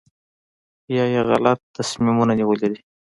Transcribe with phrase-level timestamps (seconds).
[0.95, 2.79] یا یې غلط تصمیمونه نیولي وي.